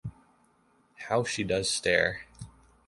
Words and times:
How 1.09 1.23
she 1.25 1.43
does 1.43 1.69
stare! 1.69 2.21